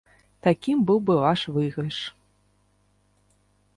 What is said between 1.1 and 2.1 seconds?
ваш выйгрыш.